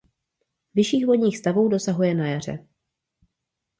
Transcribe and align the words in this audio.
Vyšších 0.75 1.05
vodních 1.05 1.37
stavů 1.37 1.67
dosahuje 1.67 2.15
na 2.15 2.27
jaře. 2.31 2.67